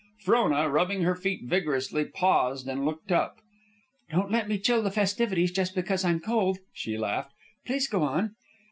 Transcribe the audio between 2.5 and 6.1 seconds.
and looked up. "Don't let me chill the festivities just because